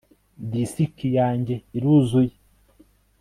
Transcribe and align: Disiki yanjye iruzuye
Disiki 0.51 1.07
yanjye 1.17 1.55
iruzuye 1.77 2.33